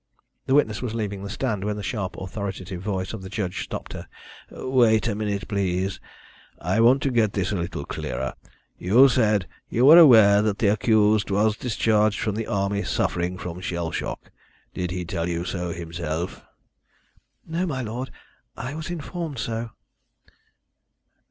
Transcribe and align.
The 0.47 0.55
witness 0.55 0.81
was 0.81 0.95
leaving 0.95 1.21
the 1.21 1.29
stand 1.29 1.63
when 1.63 1.75
the 1.75 1.83
sharp 1.83 2.15
authoritative 2.17 2.81
voice 2.81 3.13
of 3.13 3.21
the 3.21 3.29
judge 3.29 3.63
stopped 3.63 3.93
her. 3.93 4.07
"Wait 4.49 5.07
a 5.07 5.13
minute, 5.13 5.47
please, 5.47 5.99
I 6.59 6.81
want 6.81 7.03
to 7.03 7.11
get 7.11 7.33
this 7.33 7.51
a 7.51 7.55
little 7.55 7.85
clearer. 7.85 8.33
You 8.79 9.07
said 9.09 9.47
you 9.69 9.85
were 9.85 9.99
aware 9.99 10.41
that 10.41 10.57
the 10.57 10.69
accused 10.69 11.29
was 11.29 11.55
discharged 11.55 12.19
from 12.19 12.33
the 12.33 12.47
Army 12.47 12.81
suffering 12.81 13.37
from 13.37 13.61
shell 13.61 13.91
shock. 13.91 14.31
Did 14.73 14.89
he 14.89 15.05
tell 15.05 15.29
you 15.29 15.45
so 15.45 15.69
himself?" 15.69 16.43
"No, 17.45 17.67
my 17.67 17.83
lord. 17.83 18.09
I 18.57 18.73
was 18.73 18.89
informed 18.89 19.37
so." 19.37 19.69